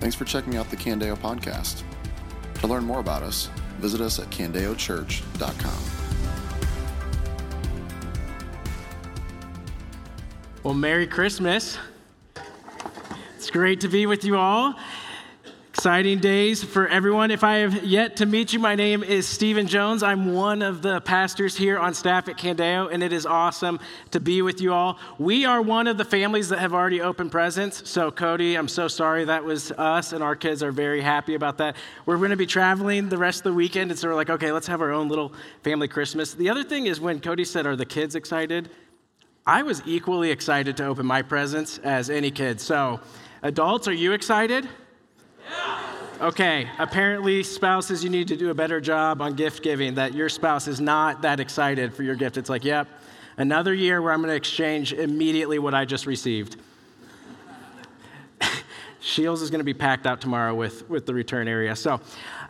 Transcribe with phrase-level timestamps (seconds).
[0.00, 1.82] Thanks for checking out the Candeo podcast.
[2.60, 5.98] To learn more about us, visit us at candeochurch.com.
[10.62, 11.78] Well, Merry Christmas.
[13.36, 14.74] It's great to be with you all.
[15.78, 17.30] Exciting days for everyone.
[17.30, 20.02] If I have yet to meet you, my name is Stephen Jones.
[20.02, 23.78] I'm one of the pastors here on staff at Candeo, and it is awesome
[24.10, 24.98] to be with you all.
[25.20, 27.88] We are one of the families that have already opened presents.
[27.88, 31.58] So, Cody, I'm so sorry that was us, and our kids are very happy about
[31.58, 31.76] that.
[32.06, 34.50] We're going to be traveling the rest of the weekend, and so we're like, okay,
[34.50, 36.34] let's have our own little family Christmas.
[36.34, 38.68] The other thing is when Cody said, Are the kids excited?
[39.46, 42.60] I was equally excited to open my presents as any kid.
[42.60, 42.98] So,
[43.42, 44.68] adults, are you excited?
[46.20, 50.28] Okay, apparently, spouses, you need to do a better job on gift giving, that your
[50.28, 52.36] spouse is not that excited for your gift.
[52.36, 52.88] It's like, yep,
[53.36, 56.56] another year where I'm going to exchange immediately what I just received.
[59.00, 61.76] Scheels is going to be packed out tomorrow with, with the return area.
[61.76, 62.00] So,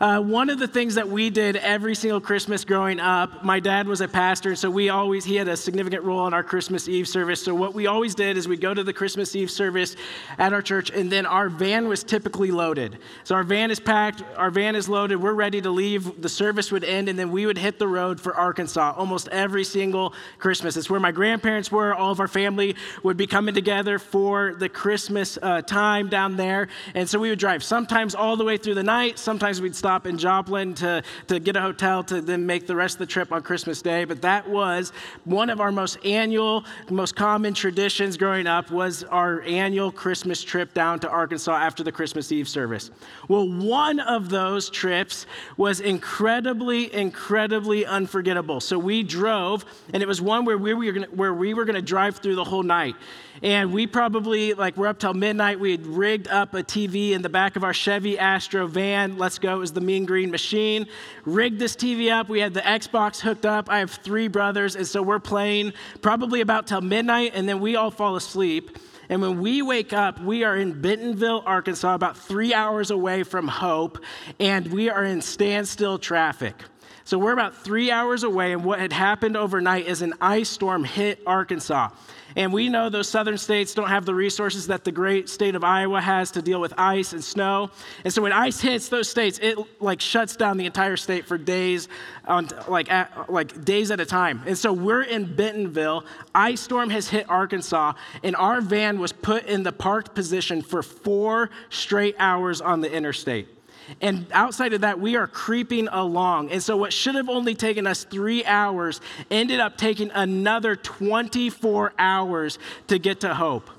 [0.01, 3.87] uh, one of the things that we did every single Christmas growing up, my dad
[3.87, 7.07] was a pastor, so we always, he had a significant role in our Christmas Eve
[7.07, 7.43] service.
[7.43, 9.95] So, what we always did is we'd go to the Christmas Eve service
[10.39, 12.97] at our church, and then our van was typically loaded.
[13.25, 16.19] So, our van is packed, our van is loaded, we're ready to leave.
[16.19, 19.63] The service would end, and then we would hit the road for Arkansas almost every
[19.63, 20.77] single Christmas.
[20.77, 24.69] It's where my grandparents were, all of our family would be coming together for the
[24.69, 26.69] Christmas uh, time down there.
[26.95, 30.07] And so, we would drive sometimes all the way through the night, sometimes we'd stop
[30.07, 33.31] in Joplin to, to get a hotel to then make the rest of the trip
[33.31, 34.05] on Christmas Day.
[34.05, 34.93] But that was
[35.25, 40.73] one of our most annual, most common traditions growing up was our annual Christmas trip
[40.73, 42.89] down to Arkansas after the Christmas Eve service.
[43.27, 45.25] Well, one of those trips
[45.57, 48.61] was incredibly, incredibly unforgettable.
[48.61, 51.75] So we drove, and it was one where we were gonna, where we were going
[51.75, 52.95] to drive through the whole night.
[53.41, 55.59] And we probably, like, we're up till midnight.
[55.59, 59.17] We had rigged up a TV in the back of our Chevy Astro van.
[59.17, 59.55] Let's go.
[59.55, 60.87] It was the Mean Green Machine.
[61.25, 62.29] Rigged this TV up.
[62.29, 63.69] We had the Xbox hooked up.
[63.69, 64.75] I have three brothers.
[64.75, 67.31] And so we're playing probably about till midnight.
[67.35, 68.77] And then we all fall asleep.
[69.09, 73.47] And when we wake up, we are in Bentonville, Arkansas, about three hours away from
[73.47, 73.97] Hope.
[74.39, 76.55] And we are in standstill traffic.
[77.09, 80.83] So we're about three hours away, and what had happened overnight is an ice storm
[80.83, 81.89] hit Arkansas.
[82.35, 85.63] And we know those southern states don't have the resources that the great state of
[85.63, 87.71] Iowa has to deal with ice and snow.
[88.03, 91.39] And so when ice hits those states, it like shuts down the entire state for
[91.39, 91.87] days
[92.25, 94.43] on like at, like days at a time.
[94.45, 96.05] And so we're in Bentonville.
[96.35, 97.93] Ice storm has hit Arkansas,
[98.23, 102.91] and our van was put in the parked position for 4 straight hours on the
[102.93, 103.47] interstate.
[104.01, 106.51] And outside of that, we are creeping along.
[106.51, 111.93] And so, what should have only taken us three hours ended up taking another 24
[111.97, 113.69] hours to get to Hope.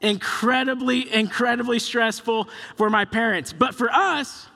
[0.00, 3.52] Incredibly, incredibly stressful for my parents.
[3.52, 4.46] But for us,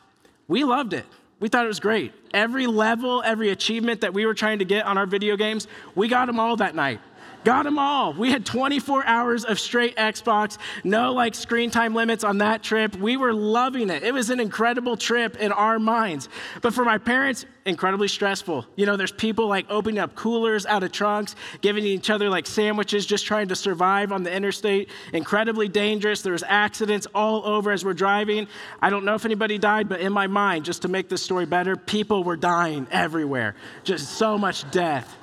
[0.49, 1.05] we loved it.
[1.41, 2.13] We thought it was great.
[2.33, 6.09] Every level, every achievement that we were trying to get on our video games, we
[6.09, 7.01] got them all that night.
[7.45, 8.15] Got them all.
[8.15, 12.97] We had 24 hours of straight Xbox, no like screen time limits on that trip.
[12.97, 14.03] We were loving it.
[14.03, 16.31] It was an incredible trip in our minds.
[16.63, 18.65] But for my parents, incredibly stressful.
[18.77, 22.47] You know, there's people like opening up coolers out of trunks, giving each other like
[22.47, 24.89] sandwiches, just trying to survive on the interstate.
[25.13, 26.23] Incredibly dangerous.
[26.23, 28.49] There's accidents all over as we're driving.
[28.81, 31.45] I don't know if anybody died, but in my mind, just to make this story
[31.45, 33.55] better, people were dying everywhere.
[33.83, 35.19] Just so much death.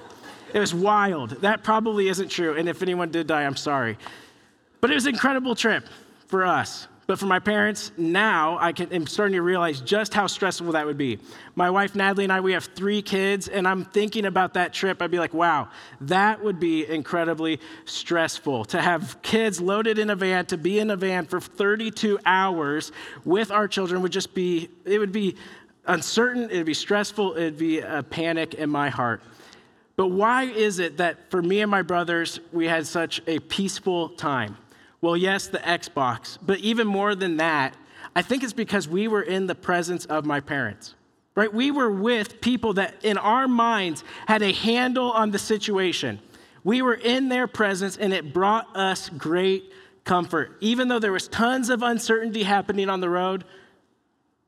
[0.54, 1.32] It was wild.
[1.42, 2.56] That probably isn't true.
[2.56, 3.98] And if anyone did die, I'm sorry.
[4.82, 5.86] But it was an incredible trip
[6.28, 6.88] for us.
[7.08, 10.86] But for my parents, now I can, am starting to realize just how stressful that
[10.86, 11.20] would be.
[11.56, 15.02] My wife, Natalie, and I, we have three kids, and I'm thinking about that trip.
[15.02, 15.68] I'd be like, wow,
[16.02, 20.90] that would be incredibly stressful to have kids loaded in a van, to be in
[20.90, 22.94] a van for 32 hours
[23.26, 25.36] with our children would just be, it would be
[25.88, 29.22] uncertain, it would be stressful, it would be a panic in my heart.
[29.96, 34.10] But why is it that for me and my brothers, we had such a peaceful
[34.10, 34.58] time?
[35.02, 37.76] Well, yes, the Xbox, but even more than that,
[38.16, 40.96] I think it's because we were in the presence of my parents,
[41.36, 41.52] right?
[41.52, 46.20] We were with people that in our minds had a handle on the situation.
[46.64, 49.72] We were in their presence and it brought us great
[50.04, 50.58] comfort.
[50.60, 53.44] Even though there was tons of uncertainty happening on the road,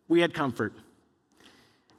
[0.08, 0.74] we had comfort.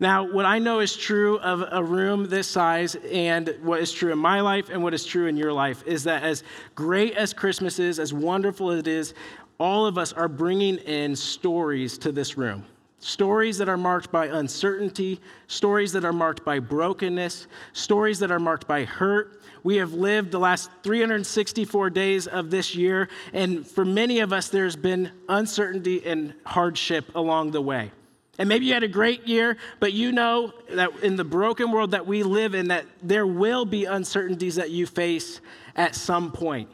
[0.00, 4.12] Now, what I know is true of a room this size, and what is true
[4.12, 6.42] in my life and what is true in your life, is that as
[6.74, 9.14] great as Christmas is, as wonderful as it is,
[9.58, 12.64] all of us are bringing in stories to this room.
[12.98, 18.40] Stories that are marked by uncertainty, stories that are marked by brokenness, stories that are
[18.40, 19.42] marked by hurt.
[19.62, 24.48] We have lived the last 364 days of this year, and for many of us,
[24.48, 27.92] there's been uncertainty and hardship along the way.
[28.38, 31.92] And maybe you had a great year, but you know that in the broken world
[31.92, 35.40] that we live in, that there will be uncertainties that you face
[35.76, 36.68] at some point.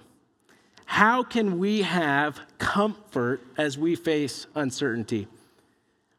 [0.87, 5.29] How can we have comfort as we face uncertainty?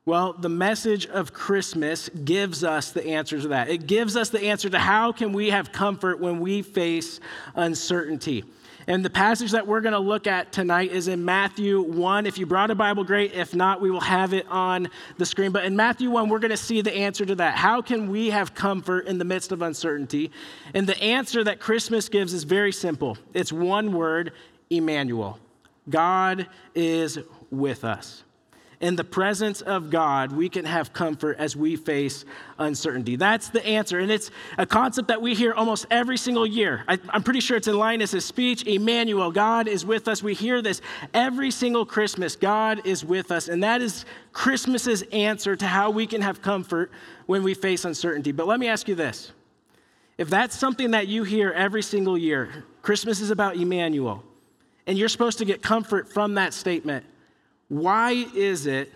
[0.06, 3.70] Well, the message of Christmas gives us the answer to that.
[3.70, 7.20] It gives us the answer to how can we have comfort when we face
[7.56, 8.44] uncertainty.
[8.92, 12.26] And the passage that we're going to look at tonight is in Matthew 1.
[12.26, 13.32] If you brought a Bible, great.
[13.32, 15.54] If not, we will have it on the screen.
[15.54, 17.56] But in Matthew 1, we're going to see the answer to that.
[17.56, 20.30] How can we have comfort in the midst of uncertainty?
[20.74, 24.34] And the answer that Christmas gives is very simple it's one word
[24.70, 25.40] Emmanuel.
[25.90, 27.18] God is
[27.50, 28.26] with us
[28.82, 32.26] in the presence of God, we can have comfort as we face
[32.58, 33.16] uncertainty.
[33.16, 34.00] That's the answer.
[34.00, 36.84] And it's a concept that we hear almost every single year.
[36.88, 40.24] I, am pretty sure it's in Linus's speech Emmanuel, God is with us.
[40.24, 40.82] We hear this
[41.14, 42.36] every single Christmas.
[42.36, 43.48] God is with us.
[43.48, 46.92] And that is Christmas's answer to how we can have comfort
[47.28, 48.32] when we face uncertainty.
[48.32, 49.32] But let me ask you this
[50.18, 54.24] if that's something that you hear every single year, Christmas is about Emmanuel,
[54.88, 57.06] and you're supposed to get comfort from that statement
[57.72, 58.92] why is it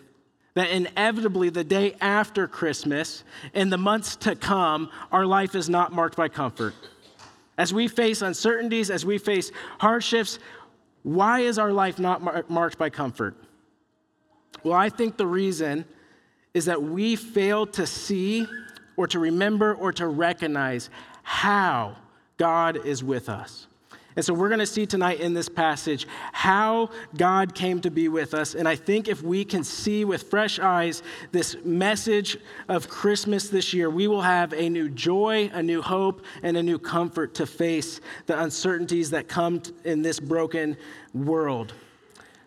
[0.54, 3.24] that inevitably the day after Christmas
[3.54, 6.74] and the months to come, our life is not marked by comfort?
[7.58, 10.40] As we face uncertainties, as we face hardships,
[11.04, 13.38] why is our life not mar- marked by comfort?
[14.62, 15.86] Well, I think the reason
[16.54, 18.46] is that we fail to see
[18.98, 20.90] or to remember or to recognize
[21.24, 21.96] how
[22.36, 23.68] God is with us.
[24.16, 28.08] And so we're going to see tonight in this passage how God came to be
[28.08, 28.56] with us.
[28.56, 32.38] And I think if we can see with fresh eyes this message
[32.70, 36.64] of Christmas this year, we will have a new joy, a new hope, and a
[36.64, 40.78] new comfort to face the uncertainties that come in this broken
[41.14, 41.74] world.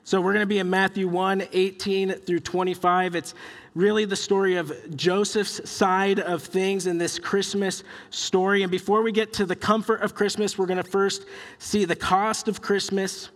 [0.09, 3.15] So we're going to be in Matthew 1 18 through 25.
[3.15, 3.35] It's
[3.75, 8.63] really the story of Joseph's side of things in this Christmas story.
[8.63, 11.27] And before we get to the comfort of Christmas, we're going to first
[11.59, 13.29] see the cost of Christmas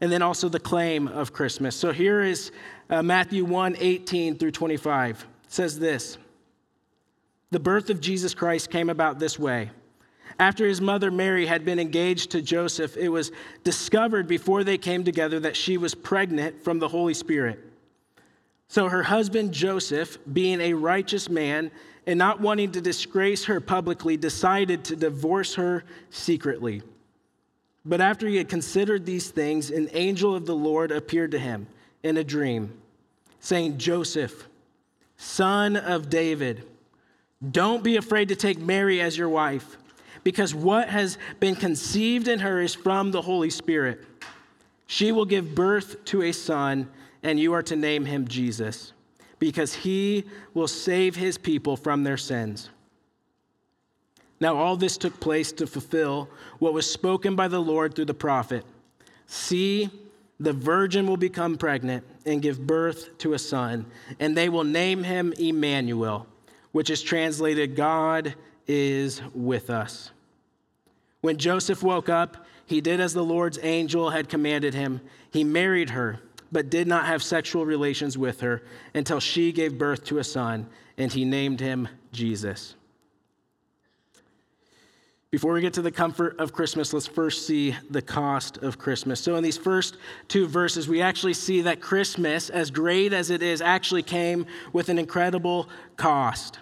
[0.00, 1.74] and then also the claim of Christmas.
[1.74, 2.52] So here is
[2.88, 5.26] uh, Matthew 1 18 through 25.
[5.46, 6.16] It says this
[7.50, 9.72] The birth of Jesus Christ came about this way.
[10.38, 13.32] After his mother Mary had been engaged to Joseph, it was
[13.64, 17.60] discovered before they came together that she was pregnant from the Holy Spirit.
[18.68, 21.70] So her husband Joseph, being a righteous man
[22.06, 26.82] and not wanting to disgrace her publicly, decided to divorce her secretly.
[27.84, 31.66] But after he had considered these things, an angel of the Lord appeared to him
[32.02, 32.72] in a dream,
[33.40, 34.48] saying, Joseph,
[35.16, 36.64] son of David,
[37.50, 39.76] don't be afraid to take Mary as your wife
[40.24, 44.04] because what has been conceived in her is from the Holy Spirit.
[44.86, 46.88] She will give birth to a son,
[47.22, 48.92] and you are to name him Jesus,
[49.38, 50.24] because he
[50.54, 52.70] will save his people from their sins.
[54.40, 56.28] Now, all this took place to fulfill
[56.58, 58.64] what was spoken by the Lord through the prophet
[59.34, 59.88] See,
[60.40, 63.86] the virgin will become pregnant and give birth to a son,
[64.20, 66.26] and they will name him Emmanuel,
[66.72, 68.34] which is translated God
[68.66, 70.10] is with us.
[71.22, 75.00] When Joseph woke up, he did as the Lord's angel had commanded him.
[75.30, 76.18] He married her,
[76.50, 80.66] but did not have sexual relations with her until she gave birth to a son,
[80.98, 82.74] and he named him Jesus.
[85.30, 89.18] Before we get to the comfort of Christmas, let's first see the cost of Christmas.
[89.20, 89.96] So, in these first
[90.28, 94.44] two verses, we actually see that Christmas, as great as it is, actually came
[94.74, 96.58] with an incredible cost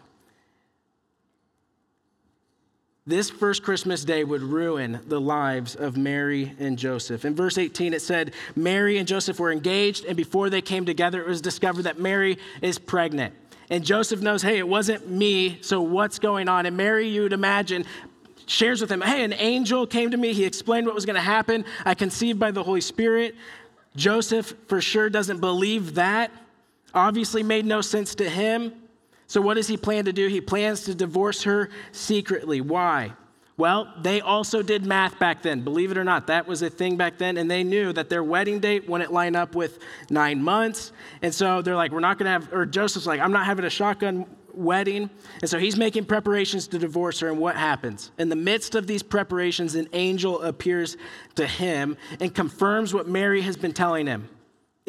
[3.07, 7.25] this first Christmas day would ruin the lives of Mary and Joseph.
[7.25, 11.21] In verse 18, it said Mary and Joseph were engaged, and before they came together,
[11.21, 13.35] it was discovered that Mary is pregnant.
[13.71, 16.66] And Joseph knows, hey, it wasn't me, so what's going on?
[16.66, 17.85] And Mary, you'd imagine,
[18.47, 20.33] shares with him, hey, an angel came to me.
[20.33, 21.64] He explained what was going to happen.
[21.85, 23.35] I conceived by the Holy Spirit.
[23.97, 26.30] Joseph, for sure, doesn't believe that.
[26.92, 28.73] Obviously, made no sense to him.
[29.30, 30.26] So, what does he plan to do?
[30.26, 32.60] He plans to divorce her secretly.
[32.60, 33.12] Why?
[33.56, 35.60] Well, they also did math back then.
[35.60, 37.37] Believe it or not, that was a thing back then.
[37.37, 39.78] And they knew that their wedding date wouldn't line up with
[40.10, 40.90] nine months.
[41.22, 43.64] And so they're like, we're not going to have, or Joseph's like, I'm not having
[43.64, 45.08] a shotgun wedding.
[45.40, 47.28] And so he's making preparations to divorce her.
[47.28, 48.10] And what happens?
[48.18, 50.96] In the midst of these preparations, an angel appears
[51.37, 54.28] to him and confirms what Mary has been telling him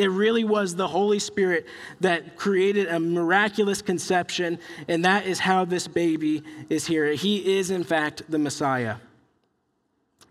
[0.01, 1.67] It really was the Holy Spirit
[1.99, 6.41] that created a miraculous conception, and that is how this baby
[6.71, 7.13] is here.
[7.13, 8.95] He is, in fact, the Messiah.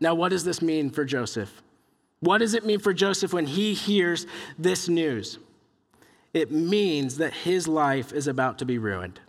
[0.01, 1.63] Now, what does this mean for Joseph?
[2.19, 4.27] What does it mean for Joseph when he hears
[4.59, 5.39] this news?
[6.35, 9.21] It means that his life is about to be ruined.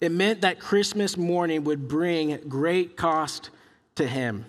[0.00, 3.50] It meant that Christmas morning would bring great cost
[3.94, 4.44] to him.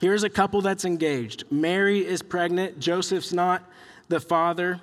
[0.00, 1.44] Here's a couple that's engaged.
[1.50, 3.62] Mary is pregnant, Joseph's not
[4.08, 4.80] the father,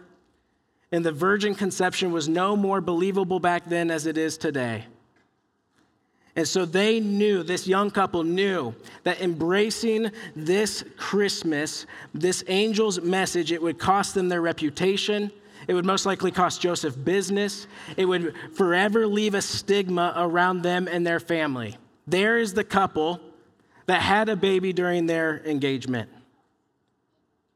[0.91, 4.85] and the virgin conception was no more believable back then as it is today.
[6.35, 13.51] And so they knew, this young couple knew that embracing this Christmas, this angel's message,
[13.51, 15.29] it would cost them their reputation.
[15.67, 17.67] It would most likely cost Joseph business.
[17.97, 21.77] It would forever leave a stigma around them and their family.
[22.07, 23.19] There is the couple
[23.85, 26.09] that had a baby during their engagement.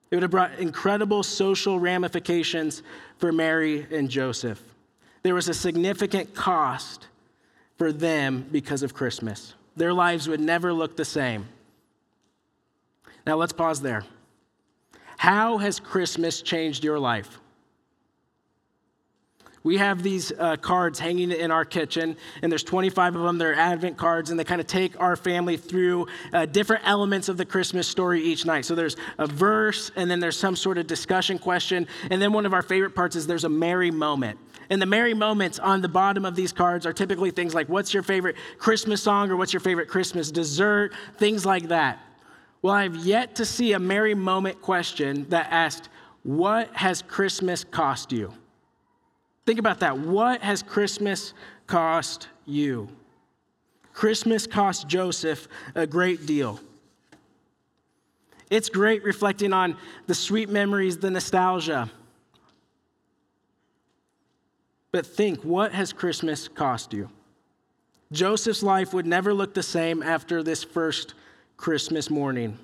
[0.10, 2.84] It would have brought incredible social ramifications
[3.18, 4.62] for Mary and Joseph.
[5.24, 7.08] There was a significant cost
[7.78, 9.56] for them because of Christmas.
[9.76, 11.48] Their lives would never look the same.
[13.26, 14.04] Now let's pause there.
[15.18, 17.40] How has Christmas changed your life?
[19.66, 23.40] We have these uh, cards hanging in our kitchen, and there's 25 of them.
[23.40, 27.38] They're Advent cards, and they kind of take our family through uh, different elements of
[27.38, 28.66] the Christmas story each night.
[28.66, 32.46] So there's a verse, and then there's some sort of discussion question, and then one
[32.46, 34.38] of our favorite parts is there's a merry moment.
[34.70, 37.92] And the merry moments on the bottom of these cards are typically things like, What's
[37.92, 40.94] your favorite Christmas song or what's your favorite Christmas dessert?
[41.18, 42.06] Things like that.
[42.62, 45.90] Well, I've yet to see a merry moment question that asked,
[46.22, 48.32] What has Christmas cost you?
[49.46, 49.98] Think about that.
[49.98, 51.34] What has Christmas
[51.68, 52.90] cost you?
[53.94, 56.60] Christmas cost Joseph a great deal.
[58.50, 61.90] It's great reflecting on the sweet memories, the nostalgia.
[64.92, 67.10] But think, what has Christmas cost you?
[68.12, 71.16] Joseph's life would never look the same after this first
[71.58, 72.58] Christmas morning.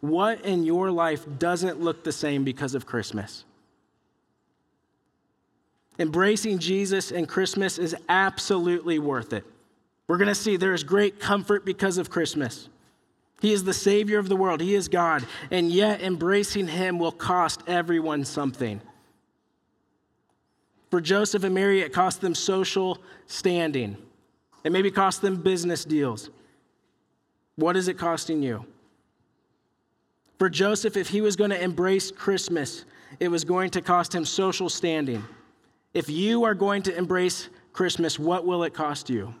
[0.00, 3.45] What in your life doesn't look the same because of Christmas?
[5.98, 9.44] Embracing Jesus and Christmas is absolutely worth it.
[10.08, 12.68] We're going to see there is great comfort because of Christmas.
[13.40, 17.12] He is the Savior of the world, He is God, and yet embracing Him will
[17.12, 18.80] cost everyone something.
[20.90, 23.96] For Joseph and Mary, it cost them social standing.
[24.64, 26.30] It maybe cost them business deals.
[27.56, 28.64] What is it costing you?
[30.38, 32.84] For Joseph, if he was going to embrace Christmas,
[33.20, 35.24] it was going to cost him social standing.
[35.96, 39.34] If you are going to embrace Christmas, what will it cost you?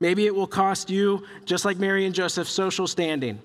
[0.00, 3.40] Maybe it will cost you, just like Mary and Joseph, social standing.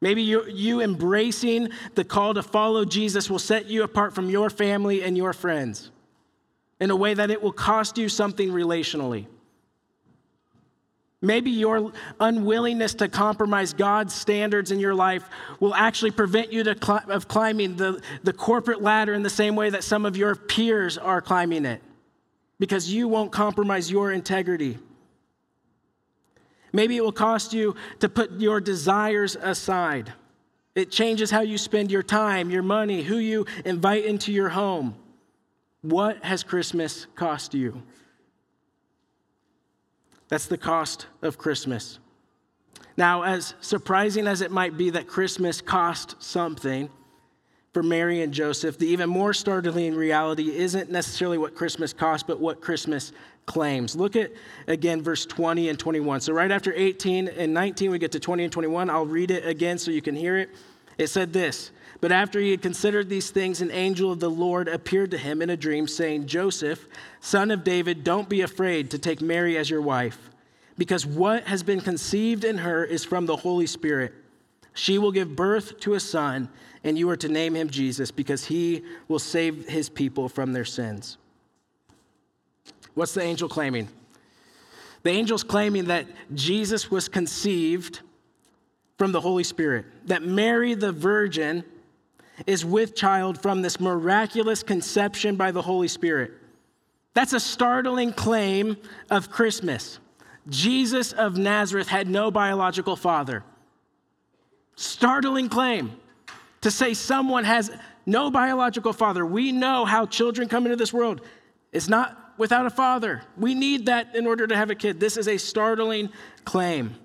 [0.00, 4.50] Maybe you, you embracing the call to follow Jesus will set you apart from your
[4.50, 5.92] family and your friends
[6.80, 9.26] in a way that it will cost you something relationally.
[11.22, 17.02] Maybe your unwillingness to compromise God's standards in your life will actually prevent you to
[17.08, 20.96] of climbing the, the corporate ladder in the same way that some of your peers
[20.96, 21.82] are climbing it
[22.58, 24.78] because you won't compromise your integrity.
[26.72, 30.12] Maybe it will cost you to put your desires aside.
[30.74, 34.94] It changes how you spend your time, your money, who you invite into your home.
[35.82, 37.82] What has Christmas cost you?
[40.30, 41.98] That's the cost of Christmas.
[42.96, 46.88] Now, as surprising as it might be that Christmas cost something
[47.72, 52.40] for Mary and Joseph, the even more startling reality isn't necessarily what Christmas cost, but
[52.40, 53.12] what Christmas
[53.46, 53.96] claims.
[53.96, 54.32] Look at
[54.66, 56.20] again verse 20 and 21.
[56.20, 58.90] So, right after 18 and 19, we get to 20 and 21.
[58.90, 60.50] I'll read it again so you can hear it.
[61.00, 61.70] It said this
[62.02, 65.40] But after he had considered these things, an angel of the Lord appeared to him
[65.40, 66.86] in a dream, saying, Joseph,
[67.20, 70.30] son of David, don't be afraid to take Mary as your wife,
[70.76, 74.12] because what has been conceived in her is from the Holy Spirit.
[74.74, 76.50] She will give birth to a son,
[76.84, 80.66] and you are to name him Jesus, because he will save his people from their
[80.66, 81.16] sins.
[82.92, 83.88] What's the angel claiming?
[85.02, 88.00] The angel's claiming that Jesus was conceived
[89.00, 91.64] from the Holy Spirit, that Mary the Virgin
[92.46, 96.32] is with child from this miraculous conception by the Holy Spirit.
[97.14, 98.76] That's a startling claim
[99.08, 100.00] of Christmas.
[100.50, 103.42] Jesus of Nazareth had no biological father.
[104.76, 105.98] Startling claim
[106.60, 107.70] to say someone has
[108.04, 109.24] no biological father.
[109.24, 111.22] We know how children come into this world.
[111.72, 113.22] It's not without a father.
[113.38, 115.00] We need that in order to have a kid.
[115.00, 116.10] This is a startling
[116.44, 116.96] claim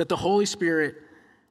[0.00, 0.96] that the Holy Spirit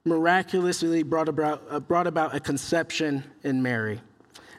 [0.06, 4.01] miraculously brought about, uh, brought about a conception in Mary.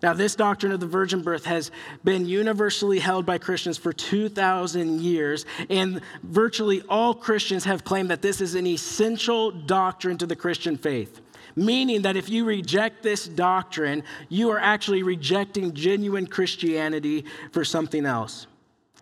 [0.00, 1.72] Now, this doctrine of the virgin birth has
[2.04, 8.22] been universally held by Christians for 2,000 years, and virtually all Christians have claimed that
[8.22, 11.20] this is an essential doctrine to the Christian faith.
[11.56, 18.06] Meaning that if you reject this doctrine, you are actually rejecting genuine Christianity for something
[18.06, 18.46] else.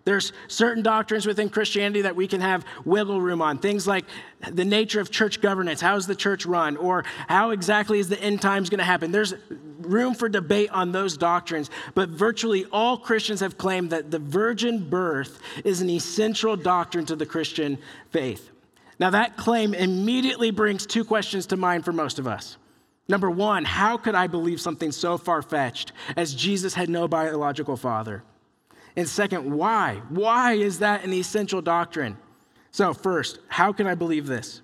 [0.08, 3.58] There's certain doctrines within Christianity that we can have wiggle room on.
[3.58, 4.06] Things like
[4.40, 8.18] the nature of church governance, how is the church run, or how exactly is the
[8.18, 9.12] end times going to happen.
[9.12, 9.34] There's
[9.80, 14.88] room for debate on those doctrines, but virtually all Christians have claimed that the virgin
[14.88, 17.76] birth is an essential doctrine to the Christian
[18.08, 18.48] faith.
[18.98, 22.56] Now, that claim immediately brings two questions to mind for most of us.
[23.08, 27.76] Number one, how could I believe something so far fetched as Jesus had no biological
[27.76, 28.24] father?
[28.98, 30.02] And second, why?
[30.08, 32.18] Why is that an essential doctrine?
[32.72, 34.60] So, first, how can I believe this?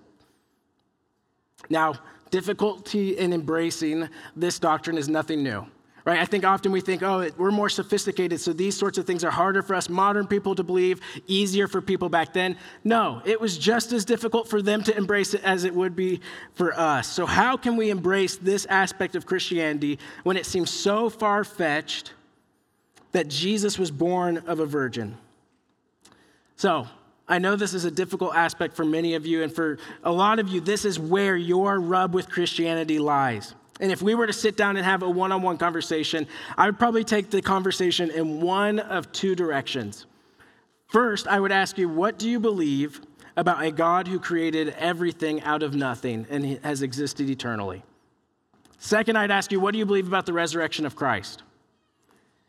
[1.70, 1.94] Now,
[2.32, 5.64] difficulty in embracing this doctrine is nothing new.
[6.04, 6.18] Right?
[6.18, 9.30] I think often we think, oh, we're more sophisticated, so these sorts of things are
[9.30, 12.56] harder for us modern people to believe, easier for people back then.
[12.82, 16.20] No, it was just as difficult for them to embrace it as it would be
[16.54, 17.06] for us.
[17.06, 22.14] So, how can we embrace this aspect of Christianity when it seems so far fetched
[23.14, 25.16] that Jesus was born of a virgin.
[26.56, 26.88] So,
[27.28, 30.40] I know this is a difficult aspect for many of you, and for a lot
[30.40, 33.54] of you, this is where your rub with Christianity lies.
[33.78, 36.26] And if we were to sit down and have a one on one conversation,
[36.58, 40.06] I would probably take the conversation in one of two directions.
[40.88, 43.00] First, I would ask you, what do you believe
[43.36, 47.84] about a God who created everything out of nothing and has existed eternally?
[48.78, 51.44] Second, I'd ask you, what do you believe about the resurrection of Christ?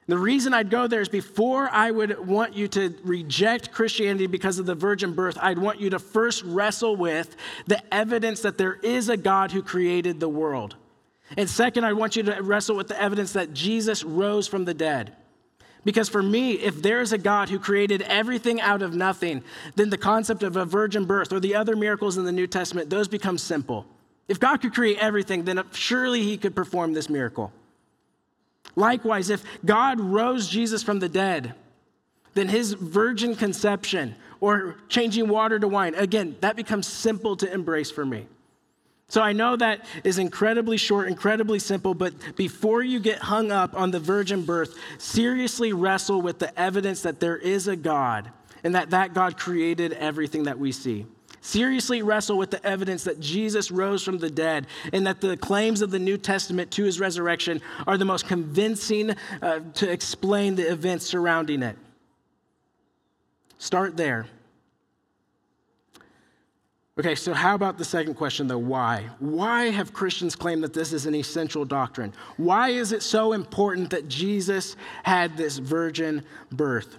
[0.07, 4.59] The reason I'd go there is before I would want you to reject Christianity because
[4.59, 7.35] of the virgin birth, I'd want you to first wrestle with
[7.65, 10.75] the evidence that there is a God who created the world.
[11.35, 14.75] And second, I want you to wrestle with the evidence that Jesus rose from the
[14.75, 15.15] dead.
[15.83, 19.43] Because for me, if there is a God who created everything out of nothing,
[19.75, 22.91] then the concept of a virgin birth or the other miracles in the New Testament,
[22.91, 23.87] those become simple.
[24.27, 27.51] If God could create everything, then surely he could perform this miracle.
[28.75, 31.53] Likewise, if God rose Jesus from the dead,
[32.33, 37.89] then his virgin conception or changing water to wine, again, that becomes simple to embrace
[37.89, 38.27] for me.
[39.07, 43.75] So I know that is incredibly short, incredibly simple, but before you get hung up
[43.75, 48.31] on the virgin birth, seriously wrestle with the evidence that there is a God
[48.63, 51.05] and that that God created everything that we see.
[51.45, 55.83] Seriously wrestle with the evidence that Jesus rose from the dead and that the claims
[55.83, 60.71] of the New Testament to his resurrection are the most convincing uh, to explain the
[60.71, 61.77] events surrounding it.
[63.59, 64.25] Start there.
[66.97, 68.57] Okay, so how about the second question, though?
[68.57, 69.07] Why?
[69.19, 72.11] Why have Christians claimed that this is an essential doctrine?
[72.37, 76.97] Why is it so important that Jesus had this virgin birth?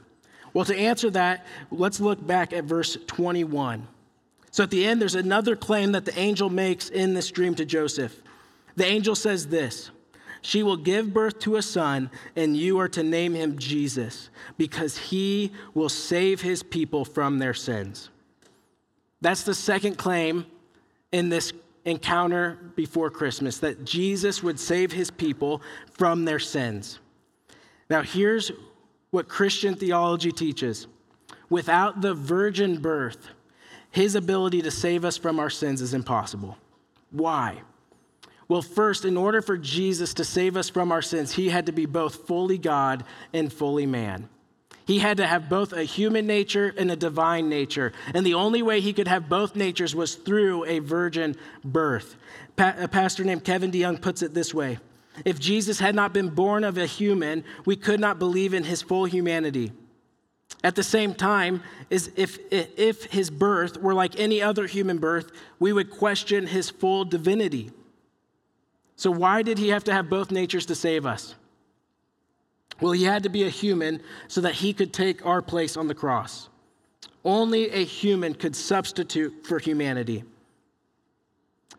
[0.54, 3.88] Well, to answer that, let's look back at verse 21.
[4.56, 7.66] So at the end, there's another claim that the angel makes in this dream to
[7.66, 8.22] Joseph.
[8.74, 9.90] The angel says this
[10.40, 14.96] She will give birth to a son, and you are to name him Jesus, because
[14.96, 18.08] he will save his people from their sins.
[19.20, 20.46] That's the second claim
[21.12, 21.52] in this
[21.84, 26.98] encounter before Christmas that Jesus would save his people from their sins.
[27.90, 28.50] Now, here's
[29.10, 30.86] what Christian theology teaches
[31.50, 33.28] without the virgin birth,
[33.90, 36.56] his ability to save us from our sins is impossible.
[37.10, 37.62] Why?
[38.48, 41.72] Well, first, in order for Jesus to save us from our sins, he had to
[41.72, 44.28] be both fully God and fully man.
[44.86, 47.92] He had to have both a human nature and a divine nature.
[48.14, 52.14] And the only way he could have both natures was through a virgin birth.
[52.54, 54.78] Pa- a pastor named Kevin DeYoung puts it this way
[55.24, 58.80] If Jesus had not been born of a human, we could not believe in his
[58.80, 59.72] full humanity.
[60.64, 65.30] At the same time, is if, if his birth were like any other human birth,
[65.58, 67.70] we would question his full divinity.
[68.96, 71.34] So, why did he have to have both natures to save us?
[72.80, 75.88] Well, he had to be a human so that he could take our place on
[75.88, 76.48] the cross.
[77.24, 80.24] Only a human could substitute for humanity.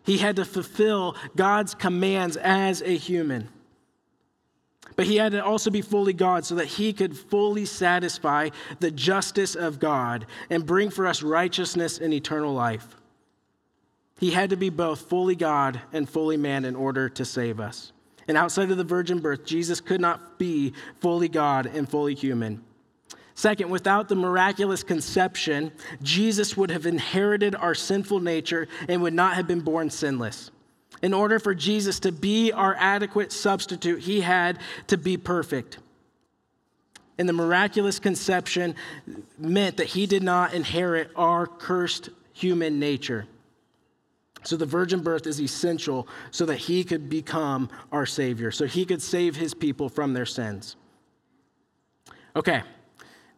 [0.03, 3.49] He had to fulfill God's commands as a human.
[4.97, 8.91] But he had to also be fully God so that he could fully satisfy the
[8.91, 12.95] justice of God and bring for us righteousness and eternal life.
[14.19, 17.93] He had to be both fully God and fully man in order to save us.
[18.27, 22.63] And outside of the virgin birth, Jesus could not be fully God and fully human.
[23.35, 29.35] Second, without the miraculous conception, Jesus would have inherited our sinful nature and would not
[29.35, 30.49] have been born sinless.
[31.01, 35.77] In order for Jesus to be our adequate substitute, he had to be perfect.
[37.17, 38.75] And the miraculous conception
[39.37, 43.25] meant that he did not inherit our cursed human nature.
[44.43, 48.85] So the virgin birth is essential so that he could become our Savior, so he
[48.85, 50.75] could save his people from their sins.
[52.35, 52.61] Okay,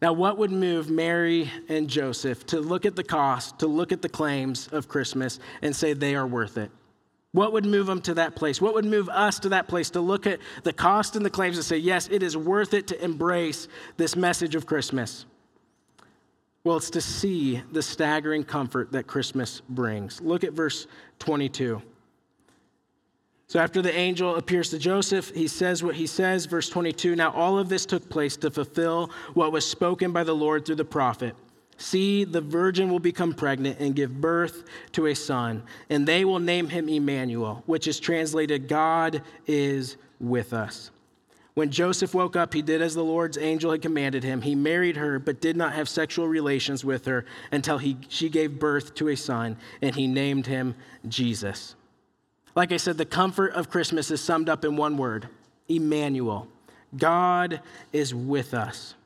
[0.02, 4.00] now, what would move Mary and Joseph to look at the cost, to look at
[4.00, 6.70] the claims of Christmas and say they are worth it?
[7.32, 8.60] What would move them to that place?
[8.60, 11.56] What would move us to that place to look at the cost and the claims
[11.56, 15.26] and say, yes, it is worth it to embrace this message of Christmas?
[16.64, 20.20] Well, it's to see the staggering comfort that Christmas brings.
[20.20, 20.86] Look at verse
[21.20, 21.80] 22.
[23.46, 27.32] So after the angel appears to Joseph, he says what he says, verse 22 Now
[27.32, 30.84] all of this took place to fulfill what was spoken by the Lord through the
[30.84, 31.34] prophet.
[31.80, 36.38] See, the virgin will become pregnant and give birth to a son, and they will
[36.38, 40.90] name him Emmanuel, which is translated God is with us.
[41.54, 44.42] When Joseph woke up, he did as the Lord's angel had commanded him.
[44.42, 48.58] He married her, but did not have sexual relations with her until he, she gave
[48.58, 50.74] birth to a son, and he named him
[51.08, 51.76] Jesus.
[52.54, 55.30] Like I said, the comfort of Christmas is summed up in one word
[55.66, 56.46] Emmanuel.
[56.94, 58.96] God is with us.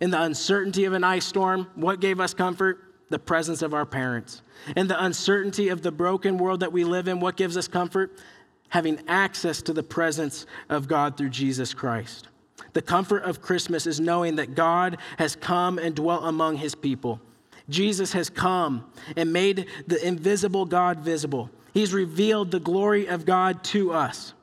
[0.00, 2.78] In the uncertainty of an ice storm, what gave us comfort?
[3.10, 4.42] The presence of our parents.
[4.76, 8.18] In the uncertainty of the broken world that we live in, what gives us comfort?
[8.70, 12.28] Having access to the presence of God through Jesus Christ.
[12.72, 17.20] The comfort of Christmas is knowing that God has come and dwelt among his people.
[17.68, 21.50] Jesus has come and made the invisible God visible.
[21.74, 24.34] He's revealed the glory of God to us.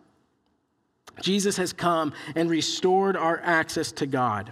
[1.22, 4.52] Jesus has come and restored our access to God.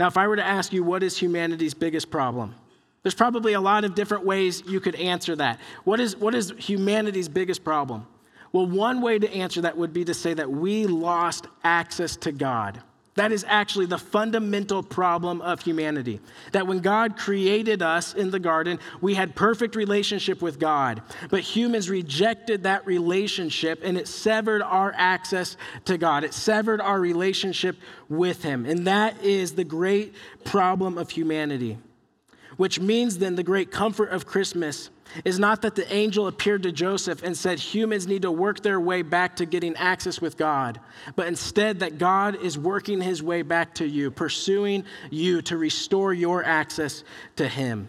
[0.00, 2.54] Now, if I were to ask you, what is humanity's biggest problem?
[3.02, 5.60] There's probably a lot of different ways you could answer that.
[5.84, 8.06] What is, what is humanity's biggest problem?
[8.50, 12.32] Well, one way to answer that would be to say that we lost access to
[12.32, 12.82] God.
[13.16, 16.20] That is actually the fundamental problem of humanity.
[16.52, 21.02] That when God created us in the garden, we had perfect relationship with God.
[21.28, 26.22] But humans rejected that relationship and it severed our access to God.
[26.22, 27.76] It severed our relationship
[28.08, 28.64] with Him.
[28.64, 31.78] And that is the great problem of humanity.
[32.60, 34.90] Which means then the great comfort of Christmas
[35.24, 38.78] is not that the angel appeared to Joseph and said humans need to work their
[38.78, 40.78] way back to getting access with God,
[41.16, 46.12] but instead that God is working his way back to you, pursuing you to restore
[46.12, 47.02] your access
[47.36, 47.88] to him.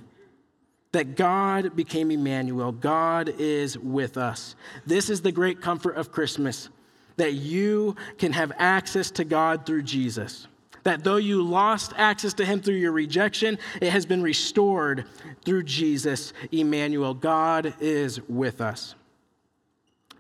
[0.94, 4.56] That God became Emmanuel, God is with us.
[4.86, 6.70] This is the great comfort of Christmas,
[7.18, 10.48] that you can have access to God through Jesus.
[10.84, 15.06] That though you lost access to him through your rejection, it has been restored
[15.46, 17.14] through Jesus, Emmanuel.
[17.14, 18.96] God is with us.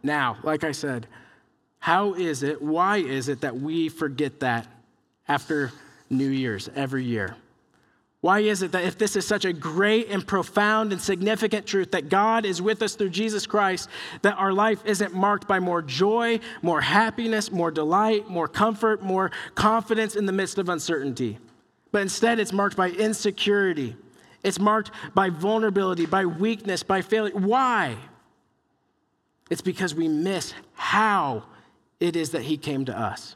[0.04, 1.08] Now, like I said,
[1.80, 4.67] how is it, why is it that we forget that
[5.28, 5.71] after
[6.10, 7.36] New Year's every year?
[8.22, 11.92] Why is it that if this is such a great and profound and significant truth
[11.92, 13.90] that God is with us through Jesus Christ,
[14.22, 19.32] that our life isn't marked by more joy, more happiness, more delight, more comfort, more
[19.56, 21.40] confidence in the midst of uncertainty?
[21.92, 23.96] But instead, it's marked by insecurity.
[24.44, 27.36] It's marked by vulnerability, by weakness, by failure.
[27.36, 27.98] Why?
[29.50, 31.44] It's because we miss how
[32.00, 33.36] it is that He came to us.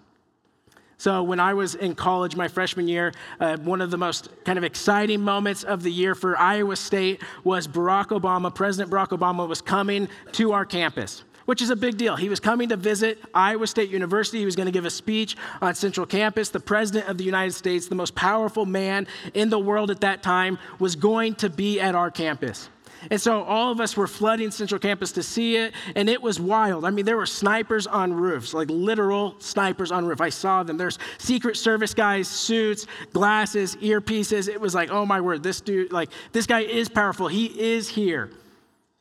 [0.97, 4.57] So, when I was in college my freshman year, uh, one of the most kind
[4.57, 9.47] of exciting moments of the year for Iowa State was Barack Obama, President Barack Obama
[9.47, 12.15] was coming to our campus, which is a big deal.
[12.15, 14.39] He was coming to visit Iowa State University.
[14.39, 16.49] He was going to give a speech on Central Campus.
[16.49, 20.23] The President of the United States, the most powerful man in the world at that
[20.23, 22.69] time, was going to be at our campus.
[23.11, 26.39] And so all of us were flooding Central Campus to see it, and it was
[26.39, 26.85] wild.
[26.85, 30.21] I mean, there were snipers on roofs, like literal snipers on roof.
[30.21, 30.77] I saw them.
[30.77, 34.49] There's Secret Service guys, suits, glasses, earpieces.
[34.49, 37.27] It was like, oh my word, this dude, like, this guy is powerful.
[37.27, 38.31] He is here.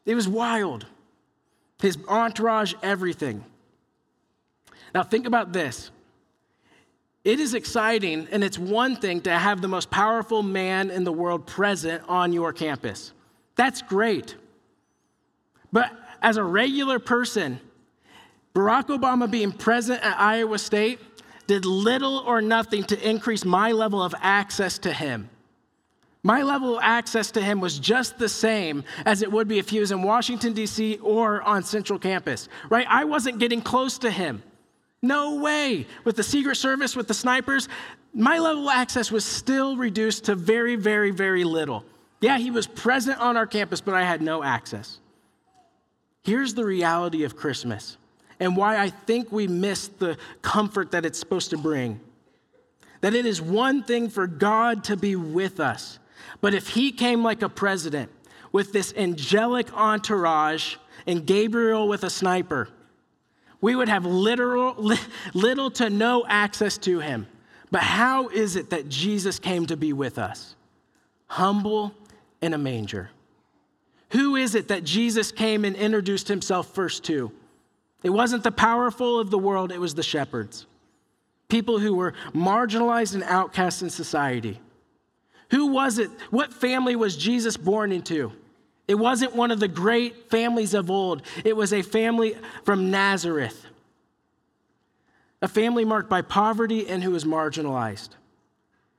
[0.05, 0.87] It was wild.
[1.81, 3.45] His entourage, everything.
[4.95, 5.91] Now, think about this.
[7.25, 11.13] It is exciting, and it's one thing to have the most powerful man in the
[11.13, 13.14] world present on your campus.
[13.57, 14.37] That's great.
[15.73, 15.91] But
[16.23, 17.61] as a regular person,
[18.55, 21.01] Barack Obama being present at Iowa State
[21.47, 25.29] did little or nothing to increase my level of access to him.
[26.23, 29.69] My level of access to him was just the same as it would be if
[29.69, 30.99] he was in Washington, D.C.
[31.03, 32.87] or on Central Campus, right?
[32.89, 34.43] I wasn't getting close to him.
[35.03, 35.87] No way.
[36.05, 37.69] With the Secret Service, with the snipers,
[38.15, 41.85] my level of access was still reduced to very, very, very little.
[42.25, 44.99] Yeah, he was present on our campus, but I had no access.
[46.23, 47.99] Here's the reality of Christmas
[48.41, 52.01] and why I think we miss the comfort that it's supposed to bring.
[53.03, 55.99] That it is one thing for God to be with us,
[56.41, 58.11] but if he came like a president
[58.53, 62.71] with this angelic entourage and Gabriel with a sniper,
[63.61, 64.75] we would have literal,
[65.35, 67.27] little to no access to him.
[67.71, 70.57] But how is it that Jesus came to be with us?
[71.27, 71.95] Humble
[72.45, 73.11] in a manger.
[74.11, 77.33] Who is it that Jesus came and introduced himself first to?
[78.03, 80.67] It wasn't the powerful of the world, it was the shepherds.
[81.49, 84.61] People who were marginalized and outcast in society.
[85.51, 86.11] Who was it?
[86.31, 88.33] What family was Jesus born into?
[88.87, 93.67] It wasn't one of the great families of old, it was a family from Nazareth.
[95.41, 98.11] A family marked by poverty and who was marginalized.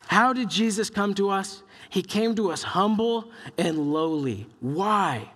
[0.08, 1.64] How did Jesus come to us?
[1.90, 4.48] He came to us humble and lowly.
[4.60, 5.32] Why?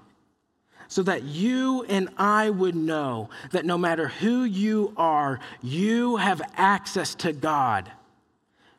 [0.88, 6.42] So that you and I would know that no matter who you are, you have
[6.56, 7.92] access to God.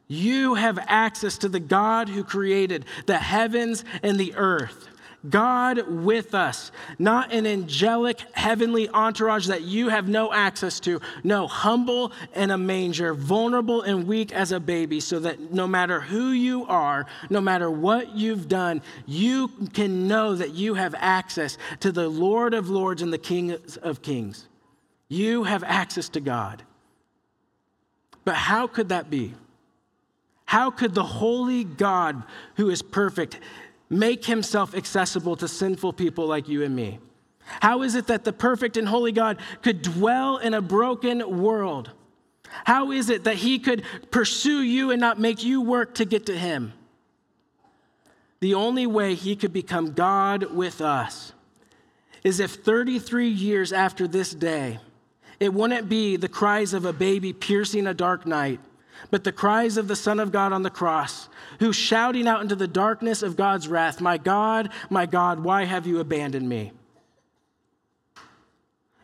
[0.08, 4.88] You have access to the God who created the heavens and the earth.
[5.28, 11.00] God with us, not an angelic heavenly entourage that you have no access to.
[11.22, 16.00] No, humble in a manger, vulnerable and weak as a baby, so that no matter
[16.00, 21.58] who you are, no matter what you've done, you can know that you have access
[21.80, 24.48] to the Lord of Lords and the King of Kings.
[25.08, 26.62] You have access to God.
[28.24, 29.34] But how could that be?
[30.46, 32.22] How could the holy God,
[32.56, 33.38] who is perfect,
[33.90, 37.00] make himself accessible to sinful people like you and me?
[37.44, 41.90] How is it that the perfect and holy God could dwell in a broken world?
[42.64, 46.26] How is it that he could pursue you and not make you work to get
[46.26, 46.72] to him?
[48.40, 51.32] The only way he could become God with us
[52.24, 54.78] is if 33 years after this day,
[55.38, 58.60] it wouldn't be the cries of a baby piercing a dark night,
[59.10, 61.28] but the cries of the Son of God on the cross,
[61.60, 65.86] who's shouting out into the darkness of God's wrath, My God, my God, why have
[65.86, 66.72] you abandoned me?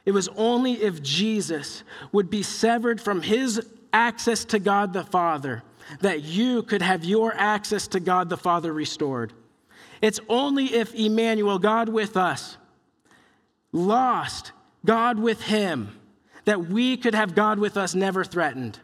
[0.05, 3.61] It was only if Jesus would be severed from his
[3.93, 5.63] access to God the Father
[6.01, 9.33] that you could have your access to God the Father restored.
[10.01, 12.57] It's only if Emmanuel, God with us,
[13.73, 14.53] lost
[14.85, 15.99] God with him,
[16.45, 18.79] that we could have God with us never threatened.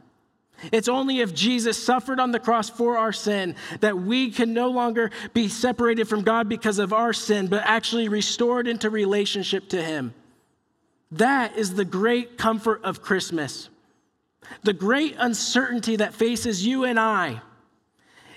[0.70, 4.68] It's only if Jesus suffered on the cross for our sin that we can no
[4.68, 9.83] longer be separated from God because of our sin, but actually restored into relationship to
[9.83, 10.14] Him.
[11.11, 13.68] That is the great comfort of Christmas.
[14.62, 17.40] The great uncertainty that faces you and I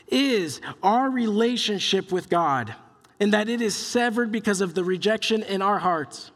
[0.07, 2.75] is our relationship with God,
[3.19, 6.31] and that it is severed because of the rejection in our hearts.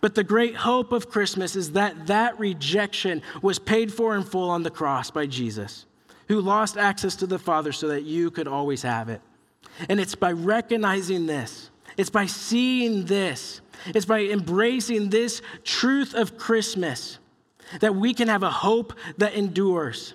[0.00, 4.50] But the great hope of Christmas is that that rejection was paid for in full
[4.50, 5.86] on the cross by Jesus,
[6.28, 9.20] who lost access to the Father so that you could always have it.
[9.88, 16.38] And it's by recognizing this, it's by seeing this, it's by embracing this truth of
[16.38, 17.18] Christmas
[17.80, 20.14] that we can have a hope that endures,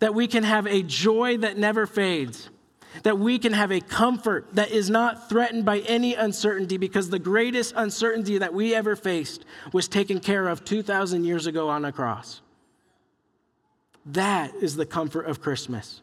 [0.00, 2.50] that we can have a joy that never fades
[3.02, 7.18] that we can have a comfort that is not threatened by any uncertainty because the
[7.18, 11.92] greatest uncertainty that we ever faced was taken care of 2,000 years ago on a
[11.92, 12.40] cross.
[14.06, 16.02] That is the comfort of Christmas.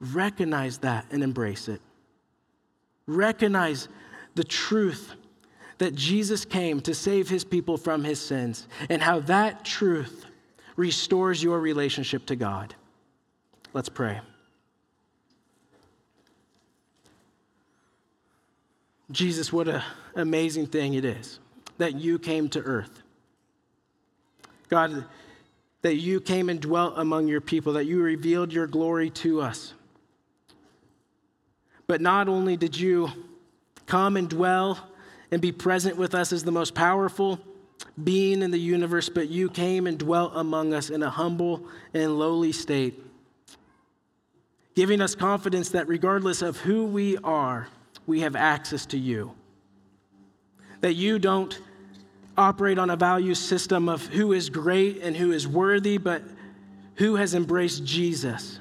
[0.00, 1.80] Recognize that and embrace it.
[3.06, 3.88] Recognize
[4.34, 5.14] the truth
[5.78, 10.26] that Jesus came to save his people from his sins and how that truth
[10.76, 12.74] restores your relationship to God.
[13.78, 14.20] Let's pray.
[19.12, 19.82] Jesus, what an
[20.16, 21.38] amazing thing it is
[21.76, 23.04] that you came to earth.
[24.68, 25.04] God,
[25.82, 29.74] that you came and dwelt among your people, that you revealed your glory to us.
[31.86, 33.10] But not only did you
[33.86, 34.88] come and dwell
[35.30, 37.38] and be present with us as the most powerful
[38.02, 41.64] being in the universe, but you came and dwelt among us in a humble
[41.94, 43.04] and lowly state
[44.78, 47.66] giving us confidence that regardless of who we are,
[48.06, 49.32] we have access to you.
[50.82, 51.60] That you don't
[52.36, 56.22] operate on a value system of who is great and who is worthy, but
[56.94, 58.60] who has embraced Jesus.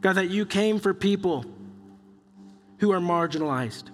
[0.00, 1.44] God, that you came for people
[2.78, 3.90] who are marginalized.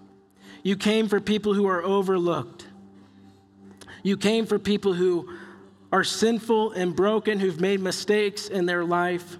[0.62, 2.68] You came for people who are overlooked.
[4.04, 5.28] You came for people who
[5.90, 9.38] are sinful and broken, who've made mistakes in their life.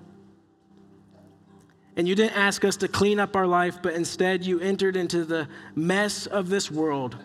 [1.96, 5.24] And you didn't ask us to clean up our life, but instead you entered into
[5.24, 7.16] the mess of this world.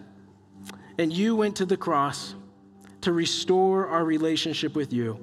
[0.97, 2.35] And you went to the cross
[3.01, 5.19] to restore our relationship with you.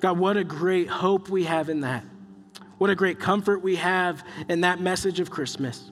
[0.00, 2.04] God, what a great hope we have in that.
[2.76, 5.90] What a great comfort we have in that message of Christmas.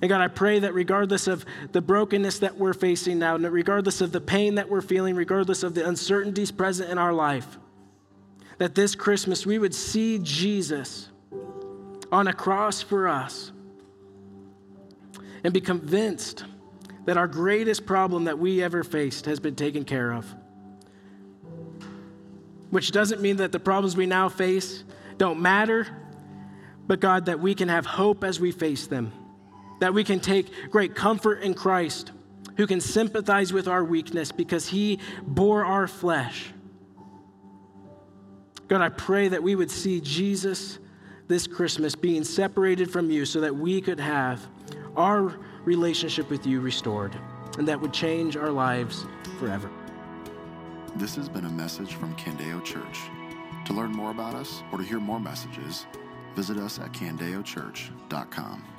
[0.00, 4.00] And God, I pray that regardless of the brokenness that we're facing now, and regardless
[4.00, 7.58] of the pain that we're feeling, regardless of the uncertainties present in our life,
[8.58, 11.10] that this Christmas we would see Jesus
[12.12, 13.52] on a cross for us
[15.44, 16.44] and be convinced
[17.04, 20.26] that our greatest problem that we ever faced has been taken care of.
[22.70, 24.82] Which doesn't mean that the problems we now face
[25.18, 25.86] don't matter,
[26.86, 29.12] but God, that we can have hope as we face them,
[29.80, 32.10] that we can take great comfort in Christ,
[32.56, 36.52] who can sympathize with our weakness because he bore our flesh.
[38.68, 40.78] God, I pray that we would see Jesus
[41.28, 44.46] this Christmas being separated from you so that we could have
[44.96, 45.34] our
[45.64, 47.16] relationship with you restored
[47.58, 49.04] and that would change our lives
[49.38, 49.70] forever.
[50.96, 53.00] This has been a message from Candeo Church.
[53.66, 55.86] To learn more about us or to hear more messages,
[56.34, 58.75] visit us at candeochurch.com.